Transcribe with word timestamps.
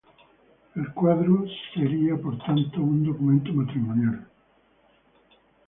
El 0.75 0.93
cuadro 0.95 1.45
sería, 1.75 2.17
por 2.19 2.35
tanto, 2.43 2.81
un 2.81 3.03
documento 3.03 3.53
matrimonial. 3.53 4.27